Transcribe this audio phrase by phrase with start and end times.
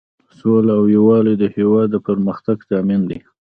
[0.37, 3.19] سوله او یووالی د هیواد د پرمختګ ضامن دی.